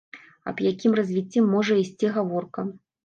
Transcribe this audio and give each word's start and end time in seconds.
Аб 0.51 0.61
якім 0.71 0.95
развіцці 0.99 1.43
можа 1.53 1.77
ісці 1.85 2.11
гаворка? 2.17 2.61